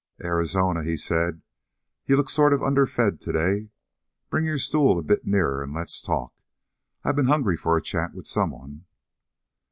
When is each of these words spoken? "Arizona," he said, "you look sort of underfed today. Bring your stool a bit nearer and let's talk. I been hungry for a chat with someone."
"Arizona," 0.23 0.81
he 0.83 0.97
said, 0.97 1.43
"you 2.07 2.17
look 2.17 2.27
sort 2.27 2.53
of 2.53 2.63
underfed 2.63 3.21
today. 3.21 3.69
Bring 4.31 4.45
your 4.47 4.57
stool 4.57 4.97
a 4.97 5.03
bit 5.03 5.27
nearer 5.27 5.61
and 5.61 5.75
let's 5.75 6.01
talk. 6.01 6.33
I 7.03 7.11
been 7.11 7.27
hungry 7.27 7.55
for 7.55 7.77
a 7.77 7.83
chat 7.83 8.15
with 8.15 8.25
someone." 8.25 8.85